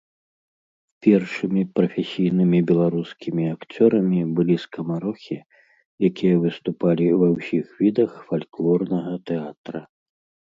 [1.07, 5.37] Першымі прафесійнымі беларускімі акцёрамі былі скамарохі,
[6.11, 9.79] якія выступалі ва ўсіх відах фальклорнага тэатра.